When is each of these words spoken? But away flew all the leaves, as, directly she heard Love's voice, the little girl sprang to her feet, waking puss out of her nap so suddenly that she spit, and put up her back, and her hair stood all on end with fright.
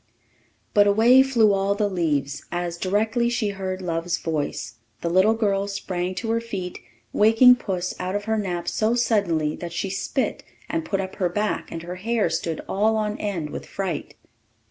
But 0.73 0.87
away 0.87 1.21
flew 1.21 1.53
all 1.53 1.75
the 1.75 1.87
leaves, 1.87 2.43
as, 2.51 2.75
directly 2.79 3.29
she 3.29 3.49
heard 3.49 3.83
Love's 3.83 4.17
voice, 4.17 4.79
the 5.01 5.11
little 5.11 5.35
girl 5.35 5.67
sprang 5.67 6.15
to 6.15 6.31
her 6.31 6.41
feet, 6.41 6.79
waking 7.13 7.57
puss 7.57 7.93
out 7.99 8.15
of 8.15 8.23
her 8.25 8.35
nap 8.39 8.67
so 8.67 8.95
suddenly 8.95 9.55
that 9.57 9.73
she 9.73 9.91
spit, 9.91 10.43
and 10.67 10.83
put 10.85 11.01
up 11.01 11.17
her 11.17 11.29
back, 11.29 11.71
and 11.71 11.83
her 11.83 11.97
hair 11.97 12.31
stood 12.31 12.61
all 12.67 12.95
on 12.95 13.15
end 13.19 13.51
with 13.51 13.67
fright. 13.67 14.15